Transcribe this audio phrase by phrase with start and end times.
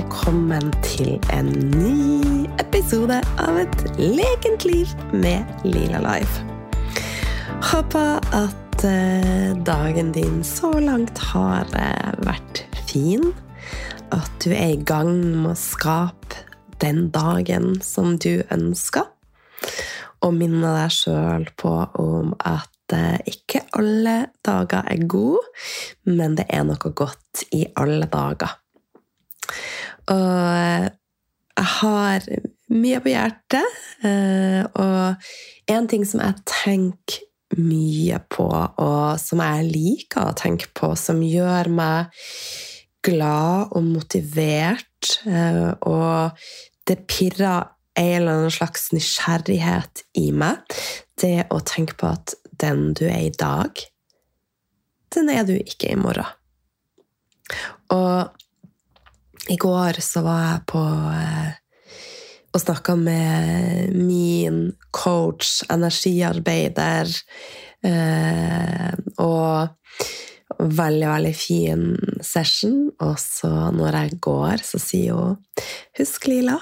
[0.00, 6.44] velkommen til en ny episode av Et lekent liv med Lila Live.
[7.68, 13.26] Håper at eh, dagen din så langt har eh, vært fin.
[14.14, 15.12] At du er i gang
[15.42, 16.46] med å skape
[16.80, 19.04] den dagen som du ønsker.
[20.24, 25.44] Og minne deg sjøl på om at eh, ikke alle dager er gode,
[26.08, 28.59] men det er noe godt i alle dager.
[30.08, 30.90] Og
[31.60, 32.26] jeg har
[32.70, 37.26] mye på hjertet, eh, og en ting som jeg tenker
[37.58, 42.14] mye på, og som jeg liker å tenke på, som gjør meg
[43.06, 46.38] glad og motivert, eh, og
[46.86, 50.62] det pirrer en eller annen slags nysgjerrighet i meg,
[51.20, 53.82] det å tenke på at den du er i dag,
[55.10, 56.28] den er du ikke i morgen.
[57.90, 58.30] Og
[59.50, 60.84] i går så var jeg på
[61.14, 61.50] eh,
[62.50, 67.10] og snakka med min coach, energiarbeider,
[67.86, 68.88] eh,
[69.22, 69.68] og
[70.58, 71.84] veldig, veldig fin
[72.26, 72.88] session.
[72.98, 75.38] Og så når jeg går, så sier hun
[75.98, 76.58] Husk, Lila,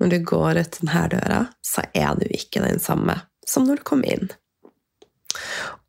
[0.00, 3.88] når du går ut denne døra, så er du ikke den samme som når du
[3.88, 4.28] kom inn.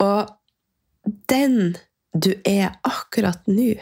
[0.04, 0.32] Og
[1.32, 1.76] den
[2.16, 3.76] du er akkurat nå,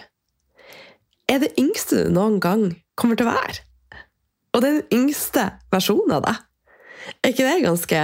[1.32, 2.68] er det yngste du noen gang
[3.00, 3.64] kommer til å være.
[4.56, 6.44] Og den yngste versjonen av deg.
[7.22, 8.04] Er ikke det ganske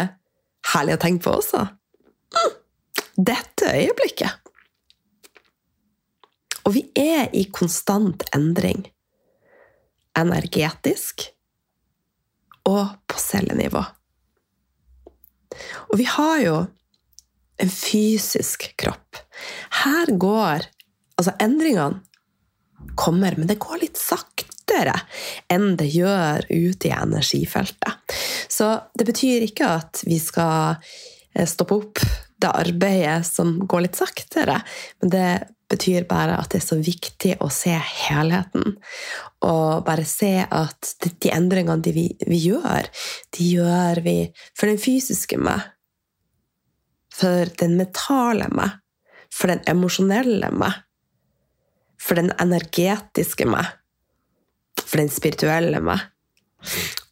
[0.74, 1.64] herlig å tenke på også?
[2.36, 2.58] Mm.
[3.32, 4.38] Dette øyeblikket.
[6.68, 8.84] Og vi er i konstant endring.
[10.18, 11.30] Energetisk
[12.68, 13.82] og på cellenivå.
[15.92, 16.60] Og vi har jo
[17.62, 19.24] en fysisk kropp.
[19.84, 20.70] Her går
[21.22, 22.02] Altså, endringene
[22.96, 24.96] kommer, men det går litt saktere
[25.52, 28.18] enn det gjør ute i energifeltet.
[28.52, 30.78] Så det betyr ikke at vi skal
[31.36, 32.04] eh, stoppe opp
[32.42, 34.62] det arbeidet som går litt saktere,
[35.02, 35.32] men det
[35.72, 38.76] betyr bare at det er så viktig å se helheten.
[39.48, 42.10] Og bare se at de endringene vi,
[42.42, 42.90] gjør,
[43.38, 44.18] de gjør vi
[44.52, 45.64] for den fysiske meg.
[47.16, 48.80] For den mentale meg.
[49.32, 50.82] For den emosjonelle meg
[52.02, 53.68] for den energetiske meg,
[54.82, 56.08] for den spirituelle meg.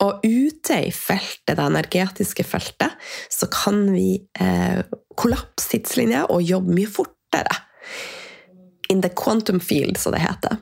[0.04, 2.94] Og ute i feltet, det energetiske feltet,
[3.34, 4.82] så kan vi eh,
[5.18, 7.56] kollapse tidslinjer og jobbe mye fortere.
[8.90, 10.62] In the quantum field, som det heter.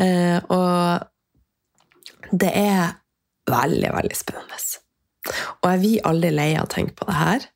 [0.00, 1.00] Eh, og
[2.30, 3.00] det er
[3.50, 4.60] veldig, veldig spennende.
[5.60, 7.48] Og er vi aldri lei av å tenke på det her?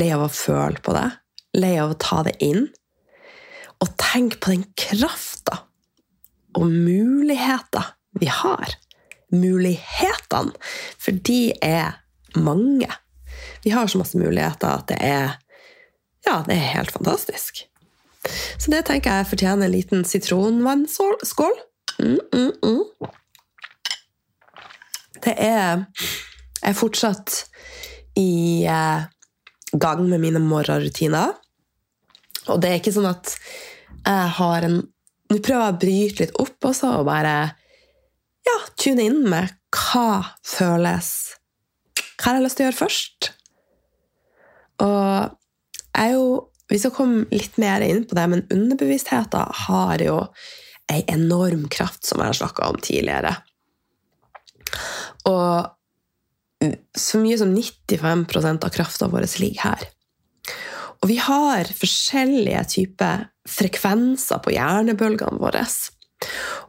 [0.00, 1.08] Lei av å føle på det?
[1.58, 2.68] Lei av å ta det inn?
[3.80, 5.62] Og tenk på den krafta
[6.58, 8.74] og muligheter vi har.
[9.30, 10.52] Mulighetene.
[10.98, 12.00] For de er
[12.34, 12.90] mange.
[13.62, 15.38] Vi har så masse muligheter at det er
[16.26, 17.62] Ja, det er helt fantastisk.
[18.58, 21.54] Så det tenker jeg fortjener en liten sitronvannskål.
[21.98, 22.84] Mm, mm, mm.
[25.24, 25.86] Det er
[26.60, 27.46] Jeg er fortsatt
[28.16, 29.06] i eh,
[29.72, 31.32] gang med mine morgenrutiner.
[32.48, 33.32] Og det er ikke sånn at
[34.06, 34.80] jeg har en
[35.30, 37.34] Nå prøver jeg å bryte litt opp også, og bare
[38.42, 41.10] ja, tune inn med hva føles
[42.16, 43.28] Hva har jeg lyst til å gjøre først?
[44.82, 45.36] Og
[45.90, 46.24] jeg er jo
[46.70, 50.18] Vi skal komme litt mer inn på det, men underbevisstheten har jo
[50.90, 53.32] ei enorm kraft, som jeg har snakka om tidligere.
[55.30, 55.70] Og
[56.98, 59.86] så mye som 95% av krafta vår ligger her.
[61.00, 65.64] Og vi har forskjellige typer frekvenser på hjernebølgene våre.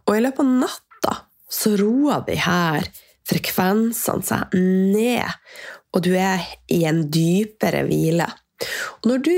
[0.07, 1.15] Og i løpet av natta
[1.51, 2.87] så roer de her
[3.27, 5.27] frekvensene seg ned,
[5.91, 8.27] og du er i en dypere hvile.
[9.01, 9.35] Og når du,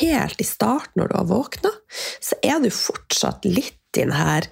[0.00, 1.72] helt i starten når du har våkna,
[2.20, 4.42] så er du fortsatt litt i denne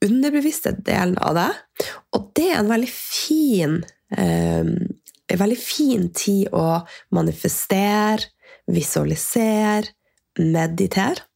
[0.00, 3.74] underbevisste delen av deg, og det er en veldig fin
[4.16, 4.70] eh,
[5.30, 6.80] en veldig fin tid å
[7.14, 8.30] manifestere,
[8.74, 9.90] visualisere,
[10.38, 11.26] meditere.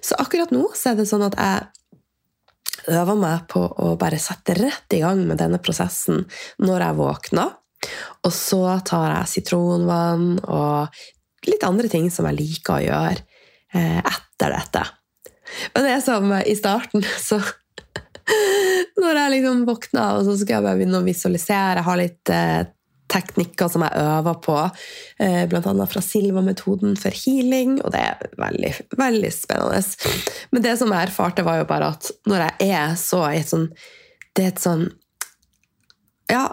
[0.00, 4.54] Så akkurat nå så er det sånn at jeg øver meg på å bare sette
[4.56, 6.24] rett i gang med denne prosessen
[6.62, 7.56] når jeg våkner.
[8.26, 13.20] Og så tar jeg sitronvann og litt andre ting som jeg liker å gjøre
[13.76, 14.84] eh, etter dette.
[15.74, 17.40] Men det er som i starten, så
[19.00, 22.60] Når jeg liksom våkner, og så skal jeg bare begynne å visualisere, ha litt eh,
[23.10, 24.56] teknikker som jeg øver på,
[25.22, 25.86] eh, bl.a.
[25.90, 29.82] fra Silva-metoden for healing, og det er veldig, veldig spennende.
[30.54, 33.50] Men det som jeg erfarte, var jo bare at når jeg er så i et
[33.50, 33.70] sånn
[34.36, 34.84] Det er et sånn
[36.30, 36.44] Ja,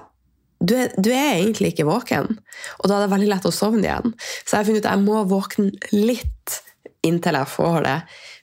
[0.57, 2.39] du er, du er, egentlig ikke våken,
[2.79, 4.15] og da er det veldig lett å sovne igjen.
[4.41, 6.55] Så jeg har funnet ut at jeg må våkne litt
[7.05, 7.97] inntil jeg får det,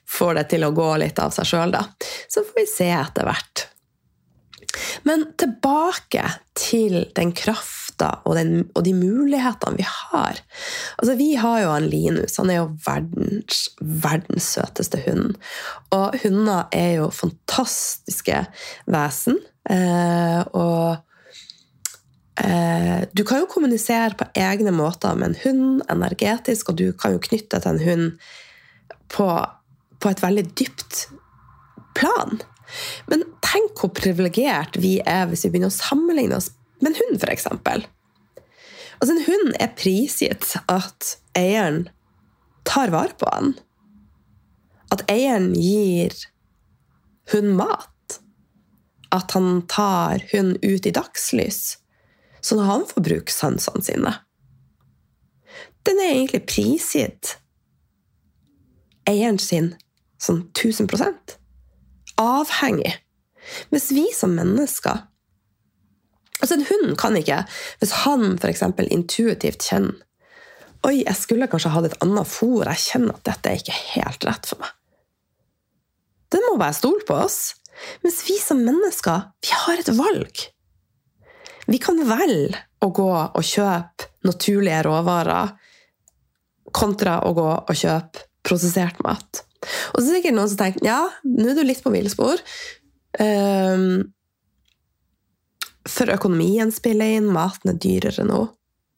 [0.07, 1.75] får det til å gå litt av seg sjøl.
[2.31, 3.65] Så får vi se etter hvert.
[5.07, 6.23] Men tilbake
[6.57, 7.33] til den
[7.95, 8.37] krafta og,
[8.75, 10.39] og, de mulighetene vi har.
[10.97, 12.37] Altså, vi har jo han Linus.
[12.37, 15.35] Han er jo verdens, verdens søteste hund.
[15.91, 18.45] Og hunder er jo fantastiske
[18.87, 19.37] vesen.
[19.69, 20.97] Eh, og
[22.43, 27.15] eh, du kan jo kommunisere på egne måter med en hund energetisk, og du kan
[27.15, 28.11] jo knytte til en hund
[29.09, 29.29] på,
[29.99, 31.07] på et veldig dypt
[31.95, 32.41] plan.
[33.07, 36.49] Men tenk hvor privilegert vi er hvis vi begynner å sammenligne oss
[36.81, 37.47] med en hund, f.eks.
[38.99, 41.87] Altså, en hund er prisgitt at eieren
[42.67, 43.55] tar vare på den.
[44.93, 46.15] At eieren gir
[47.33, 48.19] hund mat.
[49.15, 51.77] At han tar hund ut i dagslys,
[52.43, 54.13] sånn at han får bruke sansene sine.
[55.85, 57.35] Den er egentlig prisgitt
[59.07, 59.75] eieren sin
[60.21, 61.37] sånn 1000%
[62.21, 62.95] Avhengig.
[63.69, 65.03] Mens vi som mennesker
[66.41, 67.43] Altså, En hund kan ikke,
[67.81, 68.65] hvis han f.eks.
[68.89, 70.01] intuitivt kjenner
[70.85, 72.67] Oi, jeg skulle kanskje hatt et annet fôr.
[72.69, 74.69] Jeg kjenner at dette er ikke helt rett for meg.
[76.29, 77.55] Den må bare stole på oss.
[78.03, 80.43] Mens vi som mennesker, vi har et valg.
[81.65, 85.55] Vi kan velge å gå og kjøpe naturlige råvarer
[86.75, 89.41] kontra å gå og kjøpe prosessert mat.
[89.93, 92.41] Og så er det sikkert noen som tenker ja, nå er du litt på villspor.
[93.17, 94.03] Um,
[95.89, 98.45] for økonomien spiller inn, maten er dyrere nå.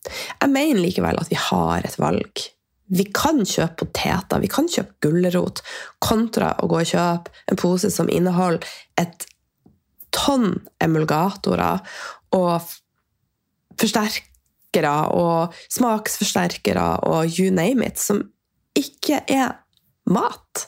[0.08, 2.44] Jeg mener likevel at vi har et valg.
[2.88, 5.60] Vi kan kjøpe poteter, vi kan kjøpe gulrot,
[6.00, 8.64] kontra å gå og kjøpe en pose som inneholder
[9.02, 9.28] et
[10.16, 10.54] tonn
[10.84, 11.84] emulgatorer
[12.38, 12.72] og
[13.78, 18.24] forsterkere og smaksforsterkere og you name it, som
[18.78, 19.60] ikke er
[20.08, 20.68] mat.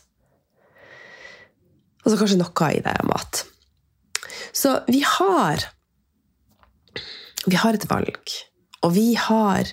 [2.03, 3.43] Og så kanskje noe i det er mat.
[4.51, 5.69] Så vi har
[7.47, 8.33] vi har et valg,
[8.83, 9.69] og vi har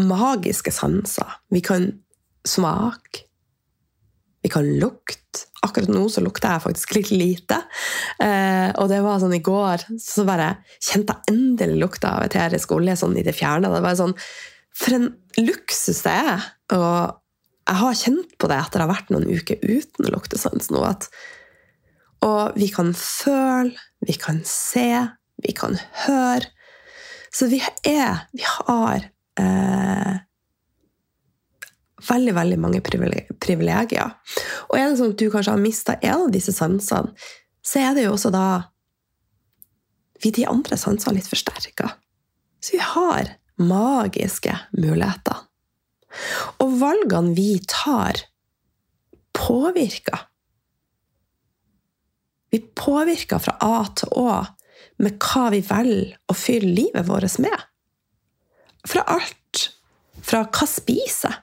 [0.00, 1.38] magiske sanser.
[1.52, 1.90] Vi kan
[2.48, 3.26] smake,
[4.42, 5.18] vi kan lukte.
[5.62, 7.60] Akkurat nå så lukter jeg faktisk litt lite.
[8.20, 12.74] Eh, og det var sånn i går, så bare kjente jeg endelig lukta av eterisk
[12.74, 13.70] olje sånn i det fjerne.
[13.70, 14.16] Det var sånn,
[14.74, 15.06] For en
[15.38, 16.48] luksus det er!
[16.74, 17.20] Og
[17.68, 20.82] jeg har kjent på det etter å ha vært noen uker uten luktesans nå.
[20.82, 21.06] at
[22.22, 23.74] og vi kan føle,
[24.06, 24.88] vi kan se,
[25.42, 26.50] vi kan høre.
[27.32, 29.08] Så vi er Vi har
[29.40, 30.16] eh,
[32.08, 34.12] veldig, veldig mange privilegier.
[34.68, 37.14] Og er det sånn at du kanskje har mista en av disse sansene,
[37.62, 38.46] så er det jo også da
[40.22, 41.94] vi de andre sansene litt forsterka.
[42.62, 45.46] Så vi har magiske muligheter.
[46.62, 48.20] Og valgene vi tar,
[49.34, 50.28] påvirker
[52.52, 54.32] vi påvirker fra A til Å
[55.02, 57.56] med hva vi velger å fylle livet vårt med.
[58.88, 59.68] Fra alt
[60.22, 61.40] fra hva spiser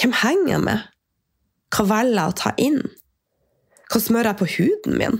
[0.00, 0.86] Hvem henger jeg med?
[1.72, 2.80] Hva velger jeg å ta inn?
[3.92, 5.18] Hva smører jeg på huden min?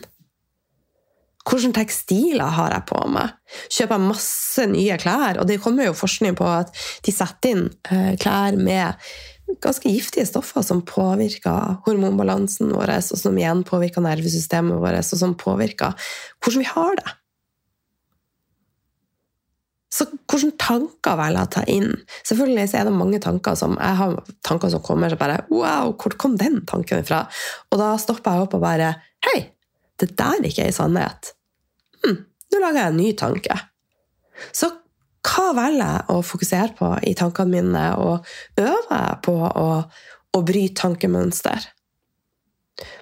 [1.43, 3.35] Hvilke tekstiler har jeg på meg?
[3.67, 5.41] Kjøper jeg masse nye klær?
[5.43, 6.73] Og det kommer jo forskning på at
[7.05, 9.13] de setter inn eh, klær med
[9.63, 15.35] ganske giftige stoffer som påvirker hormonbalansen vår, og som igjen påvirker nervesystemet vårt, og som
[15.39, 15.95] påvirker
[16.43, 17.17] hvordan vi har det.
[19.93, 21.91] Så hvilke tanker velger jeg å ta inn?
[22.25, 24.15] Selvfølgelig er det mange tanker som jeg har
[24.47, 27.27] tanker som kommer så bare Wow, hvor kom den tanken fra?
[27.69, 28.95] Og da stopper jeg opp og bare
[29.27, 29.51] Hei,
[30.01, 31.35] det der er ikke ei sannhet.
[32.03, 33.59] Hm, nå lager jeg en ny tanke.
[34.57, 34.73] Så
[35.23, 38.27] hva velger jeg å fokusere på i tankene mine, og
[38.59, 39.69] øver jeg på å,
[40.35, 41.69] å bryte tankemønster?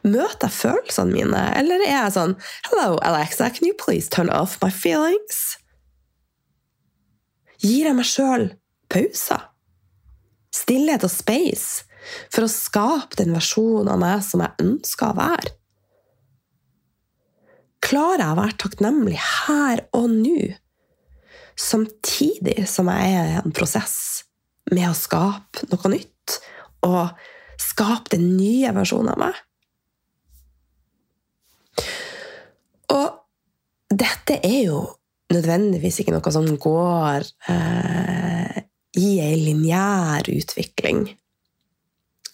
[0.05, 2.35] Møter jeg følelsene mine, eller er jeg sånn
[2.69, 5.57] Hello, Alexa, can you please turn off my feelings?
[7.61, 8.51] Gir jeg meg sjøl
[8.93, 9.47] pauser?
[10.53, 11.87] Stillhet og space
[12.33, 15.55] for å skape den versjonen av meg som jeg ønsker å være?
[17.85, 20.51] Klarer jeg å være takknemlig her og nå?
[21.59, 24.25] Samtidig som jeg er i en prosess
[24.71, 26.39] med å skape noe nytt.
[26.87, 27.11] Og
[27.61, 29.41] skape den nye versjonen av meg.
[32.91, 33.09] Og
[33.91, 34.81] dette er jo
[35.31, 38.63] nødvendigvis ikke noe som går eh,
[38.99, 41.05] i ei lineær utvikling.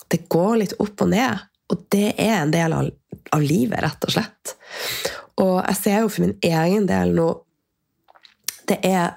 [0.06, 1.42] Det går litt opp og ned,
[1.72, 2.88] og det er en del av,
[3.34, 4.54] av livet, rett og slett.
[5.42, 7.26] Og jeg ser jo for min egen del nå
[8.66, 9.14] Det er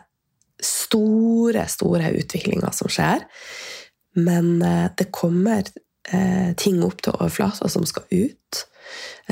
[0.63, 3.25] store, store utviklinger som skjer.
[4.19, 5.63] Men eh, det kommer
[6.11, 8.65] eh, ting opp til overflata som skal ut.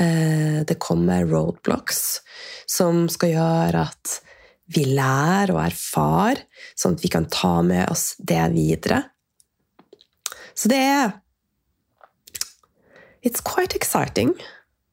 [0.00, 2.02] Eh, det kommer roadblocks
[2.68, 4.18] som skal gjøre at
[4.68, 6.42] vi lærer og erfarer,
[6.76, 9.02] sånn at vi kan ta med oss det videre.
[10.54, 11.16] Så det er
[13.26, 14.30] It's quite exciting.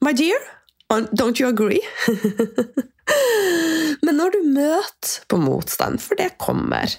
[0.01, 0.39] My dear,
[0.89, 1.82] don't you agree?
[4.06, 6.89] Men når du møter på motstand, for det kommer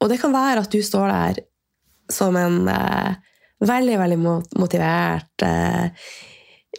[0.00, 1.40] Og det kan være at du står der
[2.10, 3.18] som en eh,
[3.60, 4.18] veldig, veldig
[4.58, 5.90] motivert eh,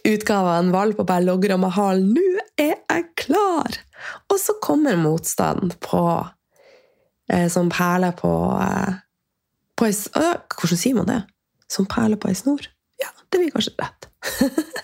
[0.08, 3.80] utgave av en valp og bare logrer med halen 'Nå er jeg klar!'
[4.32, 6.28] Og så kommer motstand på
[7.32, 8.94] eh, Som perler på, eh,
[9.78, 11.22] på ei, Hvordan sier man det?
[11.70, 12.66] Som perler på ei snor?
[13.32, 14.08] Det blir kanskje rett.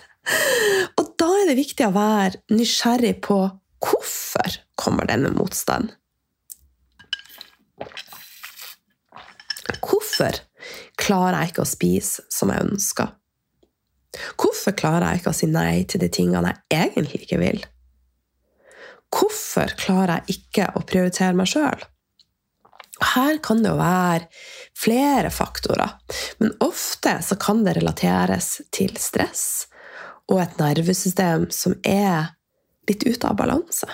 [0.98, 3.38] og da er det viktig å være nysgjerrig på
[3.84, 5.92] hvorfor kommer denne motstanden.
[9.78, 10.40] Hvorfor
[10.98, 13.12] klarer jeg ikke å spise som jeg ønsker?
[14.40, 17.60] Hvorfor klarer jeg ikke å si nei til de tingene jeg egentlig ikke vil?
[19.14, 21.84] Hvorfor klarer jeg ikke å prioritere meg sjøl?
[22.98, 24.26] Her kan det jo være
[24.78, 25.94] flere faktorer,
[26.42, 29.68] men ofte så kan det relateres til stress
[30.28, 32.34] og et nervesystem som er
[32.88, 33.88] litt ute av balanse.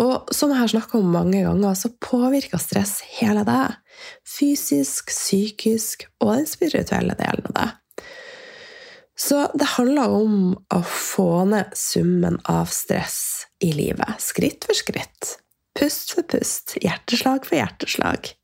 [0.00, 3.76] Og som jeg har snakka om mange ganger, så påvirker stress hele deg.
[4.24, 7.76] Fysisk, psykisk og den spirituelle delen av deg.
[9.20, 10.36] Så det handler om
[10.72, 13.18] å få ned summen av stress
[13.60, 15.34] i livet, skritt for skritt.
[15.80, 18.34] Pust for pust, hjerteslag for hjerteslag.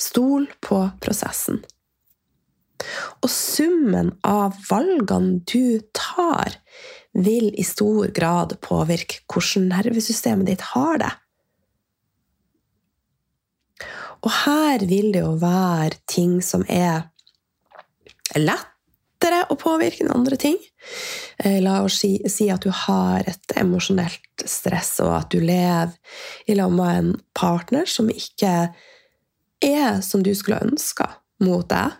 [0.00, 1.60] Stol på prosessen.
[3.24, 6.56] Og summen av valgene du tar,
[7.16, 11.12] vil i stor grad påvirke hvordan nervesystemet ditt har det.
[14.24, 17.06] Og her vil det jo være ting som er
[19.16, 20.56] lettere å påvirke enn andre ting.
[21.38, 25.94] Eh, la oss si, si at du har et emosjonelt stress, og at du lever
[26.46, 28.72] i lag med en partner som ikke
[29.64, 31.08] er som du skulle ønska
[31.40, 31.92] mot deg.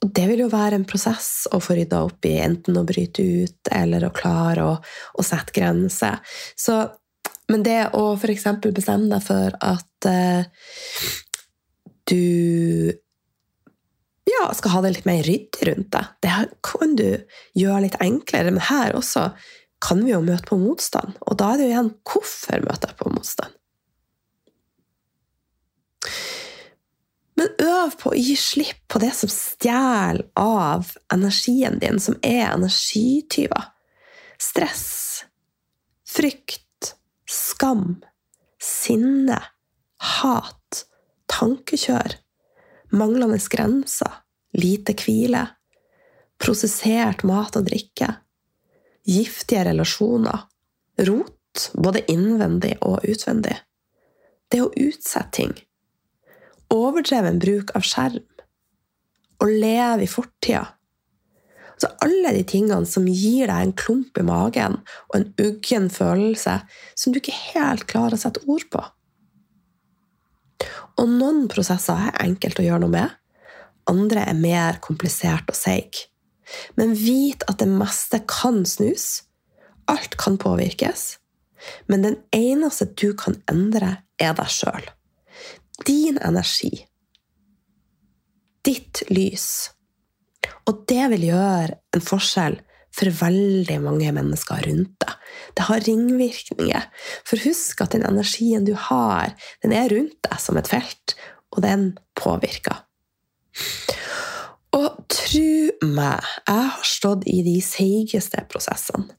[0.00, 3.22] Og det vil jo være en prosess å få rydda opp i, enten å bryte
[3.22, 6.16] ut eller å klare å, å sette grenser.
[6.56, 6.80] Så,
[7.52, 8.46] men det å f.eks.
[8.72, 10.48] bestemme deg for at eh,
[12.08, 12.96] du
[14.28, 16.34] ja, skal ha det litt mer ryddig rundt deg, det
[16.66, 17.08] kan du
[17.56, 18.52] gjøre litt enklere.
[18.52, 19.30] Men her også
[19.80, 21.16] kan vi jo møte på motstand.
[21.24, 23.56] Og da er det jo igjen hvorfor møter jeg på motstand?
[27.40, 32.50] Men øv på å gi slipp på det som stjeler av energien din, som er
[32.50, 33.70] energityver.
[34.40, 34.90] Stress,
[36.04, 36.92] frykt,
[37.24, 38.02] skam,
[38.60, 39.38] sinne,
[40.20, 40.84] hat,
[41.32, 42.18] tankekjør,
[42.96, 44.20] manglende grenser,
[44.56, 45.46] lite hvile,
[46.40, 48.12] prosessert mat og drikke,
[49.06, 50.46] giftige relasjoner,
[51.08, 53.56] rot, både innvendig og utvendig.
[54.50, 55.52] Det å utsette ting
[56.70, 58.26] overdreven bruk av skjerm,
[59.40, 60.66] å leve i fortida.
[61.80, 64.76] Så alle de tingene som gir deg en klump i magen
[65.08, 66.58] og en uggen følelse
[66.92, 68.82] som du ikke helt klarer å sette ord på.
[70.98, 73.16] Og noen prosesser er enkelt å gjøre noe med,
[73.90, 76.06] andre er mer komplisert og seig.
[76.78, 79.22] Men vit at det meste kan snus.
[79.90, 81.18] Alt kan påvirkes.
[81.86, 84.90] Men den eneste du kan endre, er deg sjøl
[85.86, 86.86] din energi,
[88.64, 89.70] ditt lys.
[90.68, 92.58] Og det vil gjøre en forskjell
[93.00, 95.16] for veldig mange mennesker rundt deg.
[95.56, 96.86] Det har ringvirkninger.
[97.28, 101.16] For husk at den energien du har, den er rundt deg som et felt,
[101.54, 102.84] og den påvirker.
[104.76, 105.48] Og tro
[105.82, 109.16] meg, jeg har stått i de seigeste prosessene.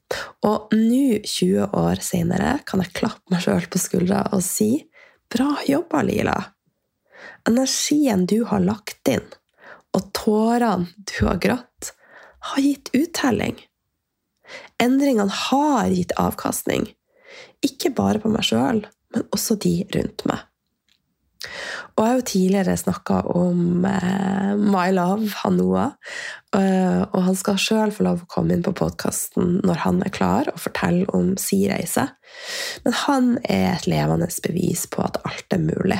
[0.48, 4.86] Og nå, 20 år senere, kan jeg klappe meg sjøl på skuldra og si
[5.32, 6.34] Bra jobba, Lila.
[7.48, 9.24] Energien du har lagt inn,
[9.96, 11.92] og tårene du har grått,
[12.50, 13.56] har gitt uttelling.
[14.82, 16.88] Endringene har gitt avkastning.
[17.64, 20.48] Ikke bare på meg sjøl, men også de rundt meg.
[21.92, 25.96] Og jeg har jo tidligere snakka om eh, My Love, han Noah.
[26.52, 30.12] Uh, og han skal sjøl få lov å komme inn på podkasten når han er
[30.12, 32.04] klar, og fortelle om si reise.
[32.84, 35.98] Men han er et levende bevis på at alt er mulig.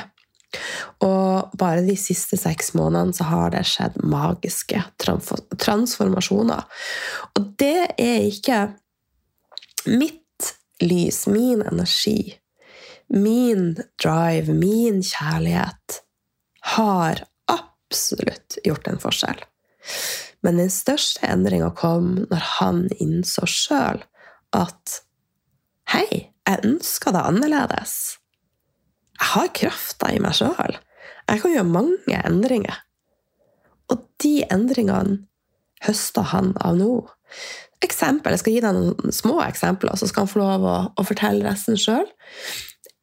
[1.03, 6.65] Og bare de siste seks månedene så har det skjedd magiske transformasjoner.
[7.33, 8.61] Og det er ikke
[9.89, 12.35] mitt lys, min energi,
[13.13, 16.01] min drive, min kjærlighet,
[16.75, 19.43] har absolutt gjort en forskjell.
[20.43, 24.03] Men den største endringa kom når han innså sjøl
[24.55, 24.99] at
[25.93, 28.22] Hei, jeg ønsker det annerledes.
[29.23, 30.75] Jeg har krafta i meg sjøl.
[31.31, 32.81] Jeg kan gjøre mange endringer.
[33.87, 35.21] Og de endringene
[35.85, 36.91] høster han av nå.
[37.83, 41.05] Eksempel, Jeg skal gi deg noen små eksempler, så skal han få lov å, å
[41.07, 42.07] fortelle resten sjøl.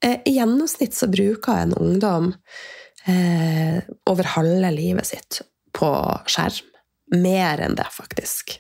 [0.05, 2.31] Eh, I gjennomsnitt så bruker en ungdom
[3.09, 5.41] eh, over halve livet sitt
[5.77, 5.91] på
[6.29, 6.69] skjerm.
[7.17, 8.59] Mer enn det, faktisk.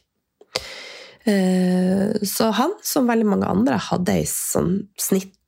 [1.29, 4.79] Eh, så han, som veldig mange andre, hadde ei sånn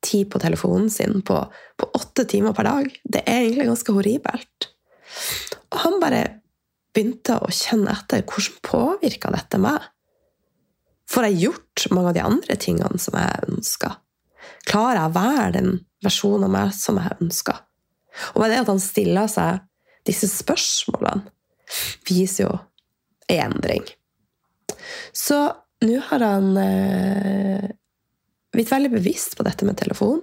[0.03, 3.01] snittid på telefonen sin på, på åtte timer per dag.
[3.05, 4.69] Det er egentlig ganske horribelt.
[5.73, 6.41] Og han bare
[6.95, 9.81] begynte å kjenne etter hvordan påvirka dette meg.
[11.11, 13.99] Får jeg gjort mange av de andre tingene som jeg ønsker?
[14.67, 17.63] Klarer jeg å være den versjonen av meg som jeg ønsker?
[18.35, 19.63] Og det at han stiller seg
[20.05, 21.31] disse spørsmålene,
[22.09, 22.57] viser jo
[23.31, 23.85] en endring.
[25.15, 25.39] Så
[25.83, 27.72] nå har han eh,
[28.53, 30.23] blitt veldig bevisst på dette med telefon,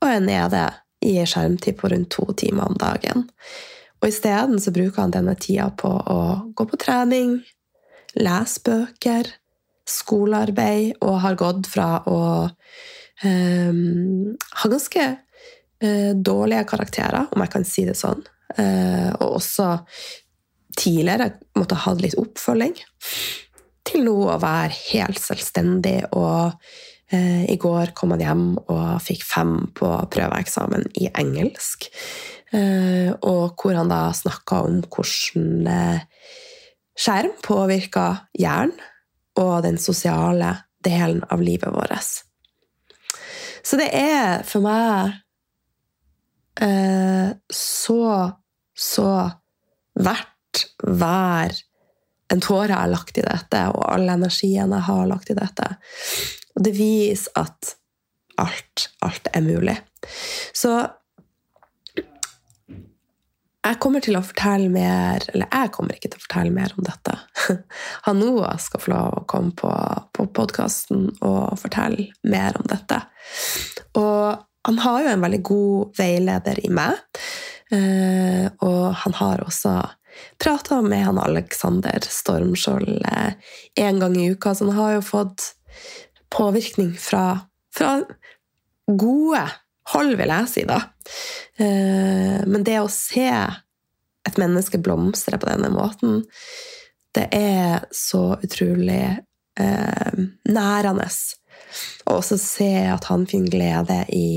[0.00, 0.64] og er nede
[1.04, 3.26] i skjermtid på rundt to timer om dagen.
[4.00, 6.20] Og isteden så bruker han denne tida på å
[6.56, 7.38] gå på trening,
[8.16, 9.30] lese bøker,
[9.86, 12.20] skolearbeid, og har gått fra å
[13.24, 13.80] eh,
[14.60, 18.24] ha ganske eh, dårlige karakterer, om jeg kan si det sånn,
[18.56, 19.70] eh, og også
[20.76, 22.76] tidligere måtte ha litt oppfølging,
[23.86, 26.00] til nå å være helt selvstendig.
[26.18, 26.52] Og
[27.14, 31.86] i går kom han hjem og fikk fem på prøveeksamen i engelsk.
[32.54, 36.04] Eh, og hvor han da snakka om hvordan eh,
[36.96, 38.06] skjerm påvirka
[38.38, 38.76] hjernen
[39.36, 42.22] og den sosiale delen av livet vårt.
[43.66, 45.16] Så det er for meg
[46.62, 48.00] eh, så,
[48.72, 49.10] så
[49.98, 51.58] verdt hver
[52.32, 55.68] en tåre jeg har lagt i dette, og all energien jeg har lagt i dette.
[56.56, 57.74] Og det viser at
[58.40, 59.76] alt, alt er mulig.
[60.56, 60.72] Så
[63.66, 66.86] jeg kommer til å fortelle mer Eller jeg kommer ikke til å fortelle mer om
[66.86, 67.16] dette.
[68.06, 69.72] Han Noah skal få lov å komme på,
[70.14, 73.00] på podkasten og fortelle mer om dette.
[73.98, 76.98] Og han har jo en veldig god veileder i meg.
[77.70, 79.76] Eh, og han har også
[80.42, 83.06] prata med han Alexander Stormskjold
[83.78, 85.52] én gang i uka, så han har jo fått
[86.36, 87.38] påvirkning fra,
[87.74, 88.00] fra
[88.86, 89.42] gode
[89.92, 90.80] hold, vil jeg si, da.
[91.56, 93.30] Eh, men det å se
[94.26, 96.24] et menneske blomstre på denne måten,
[97.16, 99.04] det er så utrolig
[99.60, 100.18] eh,
[100.50, 101.08] nærende.
[102.06, 104.28] Og også se at han finner glede i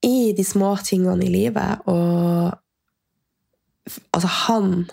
[0.00, 1.82] i de små tingene i livet.
[1.92, 2.48] Og
[4.16, 4.88] altså, han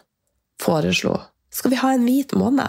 [0.62, 1.16] foreslo
[1.54, 2.68] Skal vi ha en hvit måned?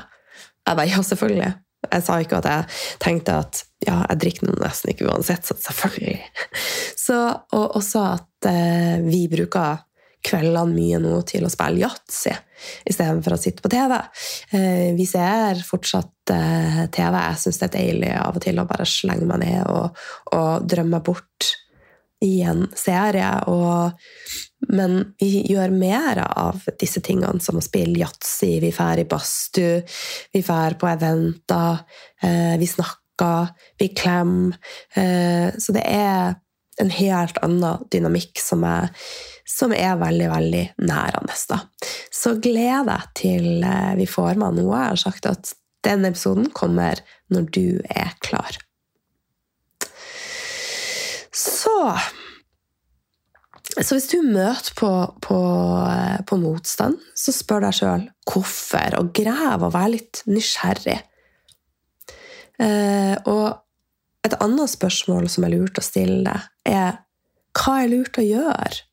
[0.69, 1.51] Jeg bare ja, selvfølgelig.
[1.89, 6.19] Jeg sa ikke at jeg tenkte at ja, jeg drikker nesten ikke uansett, så selvfølgelig.
[7.09, 7.19] Så,
[7.57, 9.79] og også at eh, vi bruker
[10.29, 12.35] kveldene mye nå til å spille yatzy
[12.91, 13.95] istedenfor å sitte på TV.
[14.59, 17.17] Eh, vi ser fortsatt eh, TV.
[17.17, 20.03] Jeg syns det er deilig av og til å bare slenge meg ned og,
[20.37, 21.53] og drømme bort
[22.27, 23.31] i en serie.
[23.49, 23.95] Og,
[24.67, 29.85] men vi gjør mer av disse tingene, som å spille yatzy, vi drar i badstue,
[30.35, 31.85] vi drar på eventer,
[32.23, 34.59] eh, vi snakker, vi klemmer.
[34.95, 36.37] Eh, så det er
[36.79, 38.91] en helt annen dynamikk som er,
[39.47, 41.39] som er veldig, veldig nærende.
[42.15, 44.75] Så gleder jeg til eh, vi får med noe.
[44.75, 45.55] Jeg har sagt at
[45.87, 46.99] den episoden kommer
[47.31, 48.59] når du er klar.
[51.39, 51.79] Så
[53.85, 54.91] så hvis du møter på,
[55.23, 55.39] på,
[56.27, 60.99] på motstand, så spør deg sjøl hvorfor, og grev og vær litt nysgjerrig.
[62.59, 66.99] Eh, og et annet spørsmål som er lurt å stille deg, er
[67.59, 68.85] hva er lurt å gjøre?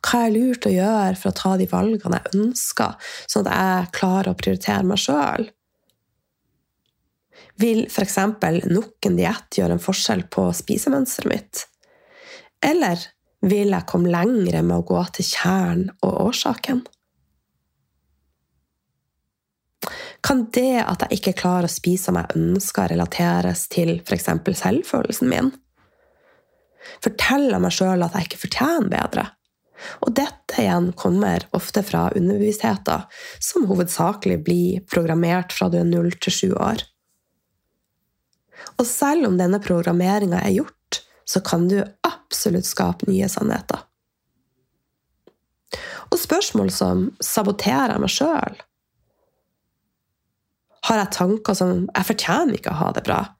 [0.00, 3.90] Hva er lurt å gjøre for å ta de valgene jeg ønsker, sånn at jeg
[4.00, 5.50] klarer å prioritere meg sjøl?
[7.60, 8.16] Vil f.eks.
[8.72, 11.66] nok en diett gjøre en forskjell på spisemønsteret mitt?
[12.64, 13.02] Eller
[13.40, 16.82] vil jeg komme lengre med å gå til kjernen og årsaken?
[20.20, 24.28] Kan det at jeg ikke klarer å spise som jeg ønsker, relateres til f.eks.
[24.60, 25.52] selvfølelsen min?
[27.00, 29.26] Forteller meg sjøl at jeg ikke fortjener bedre?
[30.04, 33.06] Og dette igjen kommer ofte fra underbevisstheten,
[33.40, 36.84] som hovedsakelig blir programmert fra du er 0 til 7 år.
[38.76, 40.76] Og selv om denne programmeringa er gjort,
[41.28, 43.84] så kan du absolutt skape nye sannheter.
[46.10, 48.62] Og spørsmål som saboterer jeg meg sjøl?
[50.88, 53.34] Har jeg tanker som 'jeg fortjener ikke å ha det bra'?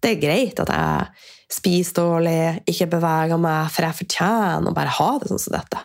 [0.00, 1.06] Det er greit at jeg
[1.50, 5.78] spiser dårlig, ikke beveger meg, for jeg fortjener å bare ha det sånn som dette.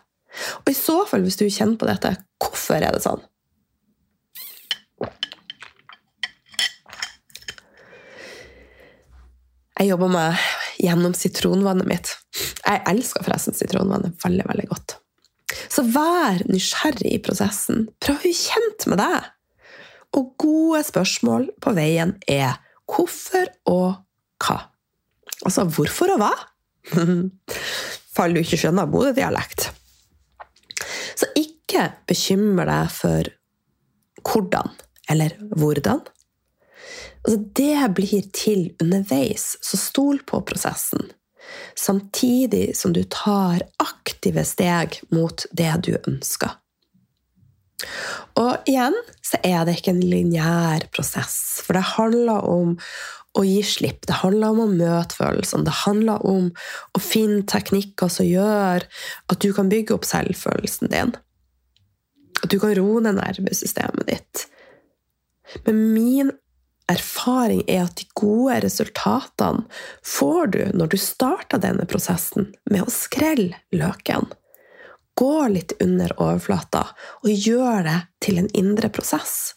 [0.60, 3.22] Og i så fall, hvis du kjenner på dette, hvorfor er det sånn?
[9.80, 10.36] Jeg jobber meg
[10.80, 12.14] gjennom sitronvannet mitt.
[12.64, 14.96] Jeg elsker forresten sitronvannet veldig, veldig godt.
[15.70, 17.88] Så vær nysgjerrig i prosessen.
[18.02, 19.30] Prøv å bli kjent med deg.
[20.18, 22.58] Og gode spørsmål på veien er
[22.90, 24.00] hvorfor og
[24.42, 24.60] hva.
[25.46, 26.34] Altså hvorfor og hva?
[28.16, 29.70] Fall du ikke skjønner Bodø-dialekt.
[31.20, 33.30] Så ikke bekymre deg for
[34.26, 34.74] hvordan
[35.10, 36.02] eller hvordan.
[37.24, 41.12] Altså, det blir til underveis, så stol på prosessen.
[41.78, 46.58] Samtidig som du tar aktive steg mot det du ønsker.
[48.40, 52.76] Og igjen så er det ikke en lineær prosess, for det handler om
[53.38, 54.06] å gi slipp.
[54.10, 55.68] Det handler om å møte følelsene.
[55.68, 56.50] Det handler om
[56.98, 58.86] å finne teknikker som gjør
[59.30, 61.14] at du kan bygge opp selvfølelsen din.
[62.40, 64.46] At du kan roe ned nervesystemet ditt.
[65.66, 66.32] Men min
[66.90, 69.66] erfaring er at de gode resultatene
[70.06, 74.30] får du når du starter denne prosessen med å skrelle løken.
[75.20, 76.86] Gå litt under overflata
[77.24, 79.56] og gjør det til en indre prosess.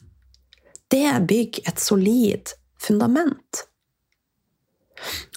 [0.90, 3.62] Det bygger et solid fundament.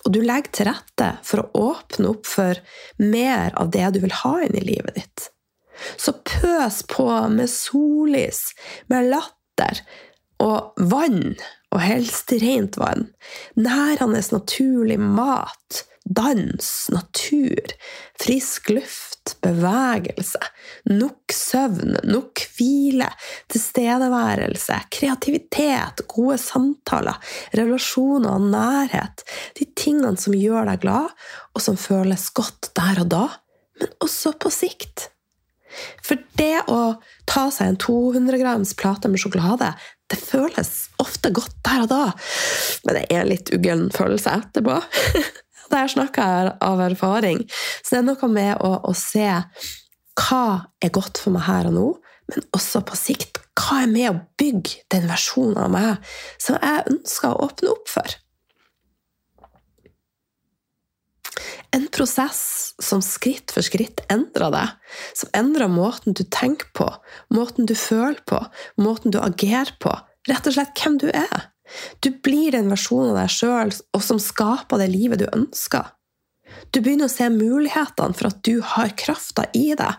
[0.05, 2.59] Og du legger til rette for å åpne opp for
[3.01, 5.29] mer av det du vil ha inn i livet ditt.
[5.97, 8.47] Så pøs på med sollys,
[8.91, 9.81] med latter
[10.43, 11.35] og vann,
[11.75, 13.09] og helst rent vann.
[13.59, 17.75] Nærende naturlig mat, dans, natur,
[18.21, 20.39] frisk luft bevegelse,
[20.91, 23.07] nok søvn, nok hvile,
[23.51, 27.17] tilstedeværelse, kreativitet, gode samtaler,
[27.57, 29.25] relasjoner og nærhet.
[29.57, 31.11] De tingene som gjør deg glad,
[31.55, 33.25] og som føles godt der og da,
[33.81, 35.09] men også på sikt.
[36.05, 36.95] For det å
[37.27, 39.73] ta seg en 200 grams plate med sjokolade,
[40.11, 42.03] det føles ofte godt der og da,
[42.85, 44.79] men det er litt uggen følelse etterpå.
[45.65, 47.39] Det her snakker jeg av erfaring.
[47.81, 50.43] Så det er noe med å, å, se hva
[50.77, 51.85] er godt for meg her og nå,
[52.29, 56.85] men også på sikt hva er med å bygge den versjonen av meg som jeg
[56.93, 58.15] ønsker å åpne opp for.
[61.75, 64.75] En prosess som skritt for skritt endrer deg,
[65.17, 66.87] som endrer måten du tenker på,
[67.35, 68.39] måten du føler på,
[68.79, 69.91] måten du agerer på,
[70.29, 71.49] rett og slett hvem du er.
[71.99, 73.73] Du blir den versjonen av deg sjøl
[74.07, 75.89] som skaper det livet du ønsker.
[76.71, 79.97] Du begynner å se mulighetene for at du har krafta i deg,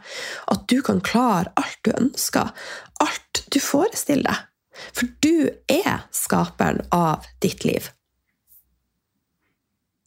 [0.52, 2.54] at du kan klare alt du ønsker,
[3.02, 4.46] alt du forestiller deg.
[4.96, 7.90] For du er skaperen av ditt liv.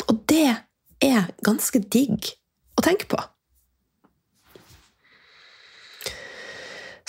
[0.09, 0.55] Og det
[1.03, 2.31] er ganske digg
[2.79, 3.19] å tenke på.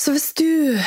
[0.01, 0.79] Så hvis du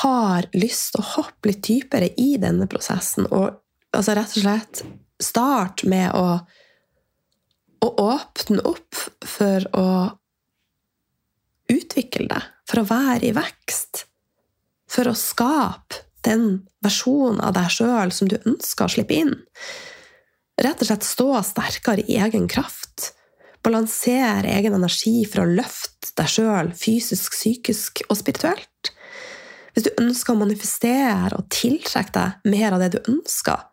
[0.00, 3.58] har lyst til å hoppe litt dypere i denne prosessen, og
[3.92, 4.82] altså rett og slett
[5.22, 6.38] start med å,
[7.84, 8.96] å åpne opp
[9.28, 9.88] for å
[11.72, 14.06] utvikle deg, for å være i vekst,
[14.88, 19.34] for å skape den versjonen av deg sjøl som du ønsker å slippe inn.
[20.62, 23.12] Rett og slett stå sterkere i egen kraft
[23.62, 28.90] Balansere egen energi for å løfte deg sjøl fysisk, psykisk og spirituelt.
[29.72, 33.68] Hvis du ønsker å manifestere og tiltrekke deg mer av det du ønsker,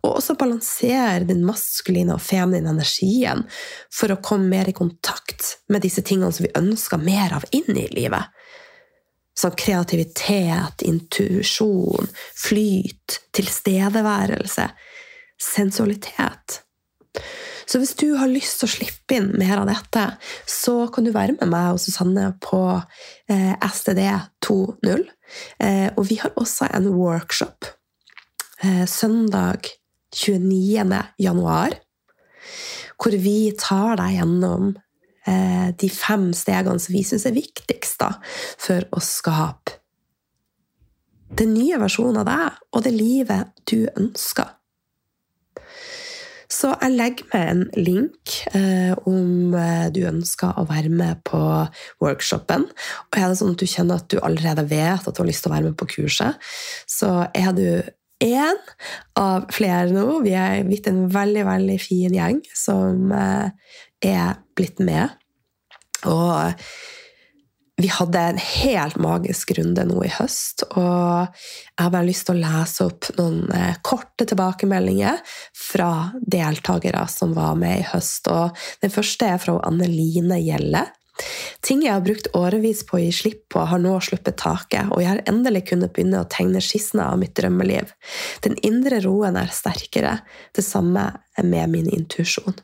[0.00, 3.44] og også balansere den maskuline og feminine energien
[3.92, 7.68] for å komme mer i kontakt med disse tingene som vi ønsker mer av inn
[7.76, 8.32] i livet.
[9.38, 14.66] Som kreativitet, intuisjon, flyt, tilstedeværelse,
[15.38, 16.62] sensualitet.
[17.68, 20.04] Så hvis du har lyst til å slippe inn mer av dette,
[20.48, 22.62] så kan du være med meg og Susanne på
[23.28, 24.00] eh, STD
[24.44, 25.04] 2.0.
[25.60, 27.68] Eh, og vi har også en workshop
[28.64, 29.68] eh, søndag
[30.16, 31.02] 29.
[31.20, 31.76] januar,
[32.96, 34.70] hvor vi tar deg gjennom
[35.28, 38.14] eh, de fem stegene som vi syns er viktigst da,
[38.56, 39.76] for å skape
[41.38, 44.54] den nye versjonen av deg og det livet du ønsker.
[46.48, 51.40] Så jeg legger med en link eh, om eh, du ønsker å være med på
[52.00, 52.64] workshopen.
[53.08, 55.44] Og er det sånn at du kjenner at du allerede vet at du har lyst
[55.44, 56.40] til å være med på kurset,
[56.88, 57.66] så er du
[58.24, 58.60] én
[59.20, 60.22] av flere nå.
[60.24, 63.74] Vi er blitt en veldig, veldig fin gjeng som eh,
[64.08, 65.12] er blitt med.
[66.08, 66.64] Og
[67.78, 72.34] vi hadde en helt magisk runde nå i høst, og jeg har bare lyst til
[72.34, 75.20] å lese opp noen eh, korte tilbakemeldinger
[75.54, 78.26] fra deltakere som var med i høst.
[78.34, 80.88] Og den første er fra Anne Line Gjelle.
[81.62, 85.02] Ting jeg har brukt årevis på å gi slipp på, har nå sluppet taket, og
[85.02, 87.92] jeg har endelig kunnet begynne å tegne skissene av mitt drømmeliv.
[88.42, 90.16] Den indre roen er sterkere.
[90.54, 92.58] Det samme er med min intuisjon.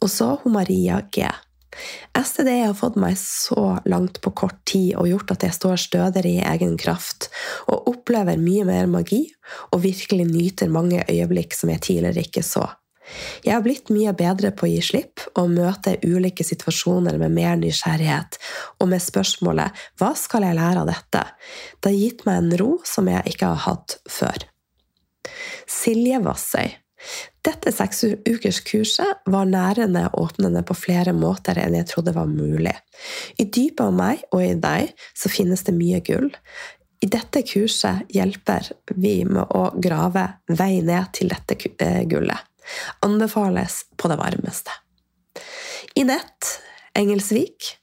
[0.00, 1.28] Og så hun Maria G.
[2.16, 6.30] STD har fått meg så langt på kort tid og gjort at jeg står stødigere
[6.30, 7.30] i egen kraft
[7.70, 9.24] og opplever mye mer magi
[9.72, 12.66] og virkelig nyter mange øyeblikk som jeg tidligere ikke så.
[13.44, 17.56] Jeg har blitt mye bedre på å gi slipp og møte ulike situasjoner med mer
[17.60, 18.36] nysgjerrighet
[18.82, 21.24] og med spørsmålet 'Hva skal jeg lære av dette?'
[21.80, 24.36] Det har gitt meg en ro som jeg ikke har hatt før.
[25.66, 26.76] Silje Vassøy
[27.48, 32.74] dette seksukerskurset var nærende og åpnende på flere måter enn jeg trodde var mulig.
[33.40, 36.28] I dypet av meg og i deg så finnes det mye gull.
[37.00, 42.38] I dette kurset hjelper vi med å grave vei ned til dette eh, gullet.
[43.06, 44.74] Anbefales på det varmeste.
[45.96, 46.58] I nett
[46.98, 47.77] Engelsvik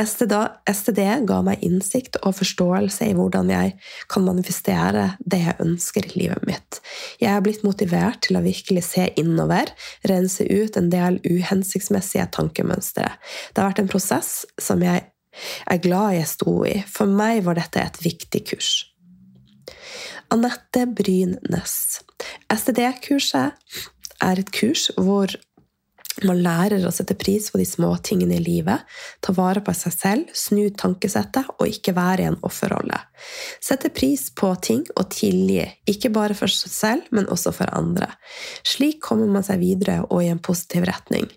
[0.00, 3.74] STD ga meg innsikt og forståelse i hvordan jeg
[4.10, 6.80] kan manifestere det jeg ønsker i livet mitt.
[7.20, 9.72] Jeg er blitt motivert til å virkelig se innover,
[10.08, 13.08] rense ut en del uhensiktsmessige tankemønstre.
[13.52, 15.04] Det har vært en prosess som jeg
[15.70, 16.80] er glad jeg sto i.
[16.88, 18.72] For meg var dette et viktig kurs.
[20.30, 22.00] Anette Bryn Næss.
[22.52, 23.56] STD-kurset
[24.20, 25.32] er et kurs hvor
[26.26, 28.82] man lærer å sette pris på de små tingene i livet,
[29.24, 32.98] ta vare på seg selv, snu tankesettet og ikke være i en offerrolle.
[33.62, 38.10] Sette pris på ting og tilgi, ikke bare for seg selv, men også for andre.
[38.66, 41.30] Slik kommer man seg videre og i en positiv retning.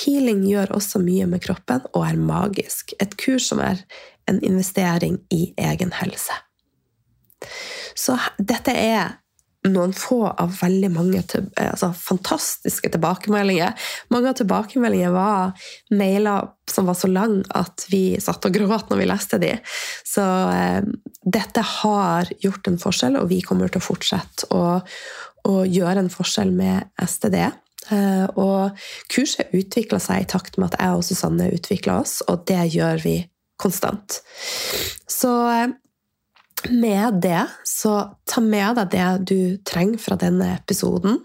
[0.00, 2.94] Healing gjør også mye med kroppen og er magisk.
[3.00, 3.82] Et kurs som er
[4.30, 6.36] en investering i egen helse.
[7.96, 9.18] Så dette er
[9.68, 13.74] noen få av veldig mange altså, fantastiske tilbakemeldinger.
[14.12, 19.02] Mange av tilbakemeldingene var mailer som var så lang at vi satt og gråt når
[19.02, 19.52] vi leste de.
[20.06, 20.86] Så eh,
[21.26, 24.62] dette har gjort en forskjell, og vi kommer til å fortsette å,
[25.50, 27.42] å gjøre en forskjell med STD.
[27.90, 28.80] Eh, og
[29.12, 33.04] kurset utvikla seg i takt med at jeg og Susanne utvikla oss, og det gjør
[33.04, 33.18] vi
[33.60, 34.22] konstant.
[35.10, 35.68] Så eh,
[36.68, 37.92] med det, så
[38.28, 41.18] ta med deg det du trenger fra denne episoden.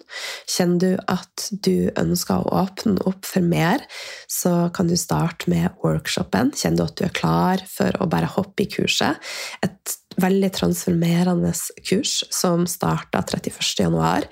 [0.50, 3.84] Kjenner du at du ønsker å åpne opp for mer,
[4.32, 6.54] så kan du starte med workshopen.
[6.56, 9.20] Kjenner du at du er klar for å bare hoppe i kurset?
[9.66, 11.52] Et veldig transformerende
[11.84, 14.30] kurs som starter 31.1,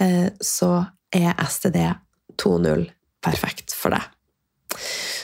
[0.00, 0.72] eh, så
[1.14, 1.82] er STD
[2.40, 2.88] 2.0
[3.24, 4.14] perfekt for deg.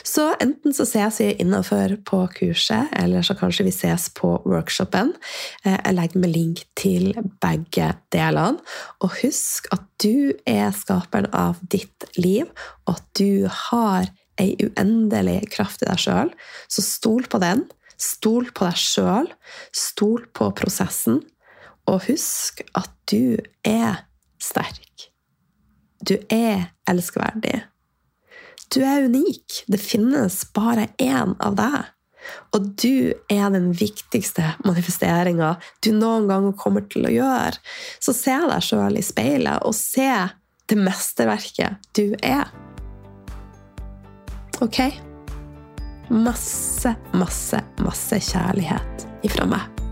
[0.05, 5.15] Så enten så ses vi innafor på kurset, eller så kanskje vi ses på workshopen.
[5.65, 8.61] Eh, jeg legger med link til begge delene.
[9.01, 12.45] Og husk at du er skaperen av ditt liv,
[12.85, 16.33] og at du har ei uendelig kraft i deg sjøl.
[16.69, 17.65] Så stol på den.
[17.97, 19.31] Stol på deg sjøl.
[19.73, 21.23] Stol på prosessen.
[21.89, 24.05] Og husk at du er
[24.41, 25.09] sterk.
[26.05, 27.63] Du er elskverdig.
[28.73, 29.63] Du er unik.
[29.71, 31.91] Det finnes bare én av deg.
[32.55, 37.59] Og du er den viktigste manifesteringa du noen gang kommer til å gjøre.
[38.01, 40.09] Så se deg sjøl i speilet, og se
[40.65, 42.49] det mesterverket du er.
[44.63, 44.81] Ok?
[46.09, 49.84] Masse, masse, masse kjærlighet ifra meg.